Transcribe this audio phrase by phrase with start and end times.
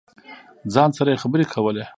[0.73, 1.83] ځان سره یې خبرې کولې.